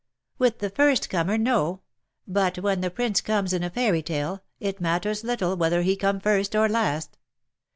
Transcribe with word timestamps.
"With 0.39 0.57
the 0.57 0.71
first 0.71 1.11
comer 1.11 1.37
no! 1.37 1.81
But 2.27 2.57
when 2.57 2.81
the 2.81 2.89
Prince 2.89 3.21
comes 3.21 3.53
in 3.53 3.61
a 3.61 3.69
fairy 3.69 4.01
tale, 4.01 4.41
it 4.59 4.81
matters 4.81 5.23
little 5.23 5.55
whether 5.55 5.83
he 5.83 5.95
come 5.95 6.19
first 6.19 6.55
or 6.55 6.67
last. 6.67 7.19